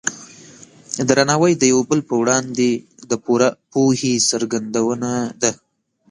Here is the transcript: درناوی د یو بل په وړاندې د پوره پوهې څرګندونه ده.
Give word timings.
درناوی 1.07 1.51
د 1.57 1.63
یو 1.73 1.79
بل 1.89 1.99
په 2.09 2.15
وړاندې 2.21 2.69
د 3.09 3.11
پوره 3.23 3.49
پوهې 3.71 4.13
څرګندونه 4.29 5.09
ده. 5.41 5.51